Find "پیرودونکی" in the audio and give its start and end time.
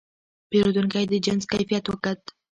0.49-1.05